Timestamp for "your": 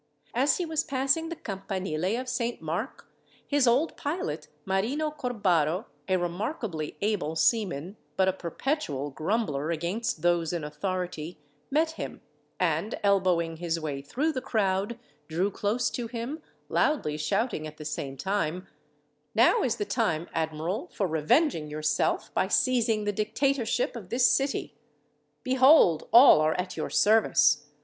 26.75-26.89